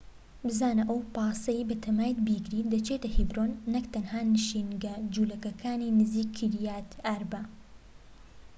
بزانە 0.47 0.83
ئەو 0.89 0.99
پاسەی 1.13 1.67
بەتەمایت 1.69 2.17
بیگریت 2.27 2.67
دەچێتە 2.73 3.07
هێبرۆن 3.15 3.51
نەك 3.73 3.85
تەنها 3.93 4.21
نشینگە 4.33 4.93
جولەکەکانی 5.13 5.95
نزیکی 5.99 6.33
کیریات 6.37 6.89
ئاربە 7.05 7.41